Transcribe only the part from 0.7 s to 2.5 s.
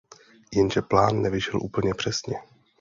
plán nevyšel úplně přesně.